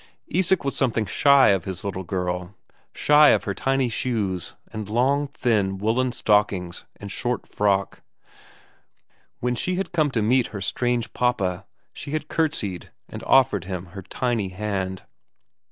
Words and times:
Isak 0.33 0.65
was 0.65 0.75
something 0.75 1.05
shy 1.05 1.49
of 1.49 1.65
his 1.65 1.83
little 1.83 2.01
girl, 2.03 2.55
shy 2.91 3.29
of 3.29 3.43
her 3.43 3.53
tiny 3.53 3.87
shoes 3.87 4.55
and 4.73 4.89
long, 4.89 5.27
thin, 5.27 5.77
woollen 5.77 6.11
stockings 6.11 6.85
and 6.95 7.11
short 7.11 7.45
frock; 7.47 8.01
when 9.41 9.53
she 9.53 9.75
had 9.75 9.91
come 9.91 10.09
to 10.09 10.23
meet 10.23 10.47
her 10.47 10.59
strange 10.59 11.13
papa 11.13 11.67
she 11.93 12.13
had 12.13 12.29
curtseyed 12.29 12.89
and 13.09 13.21
offered 13.25 13.65
him 13.65 13.89
a 13.95 14.01
tiny 14.01 14.49
hand. 14.49 15.03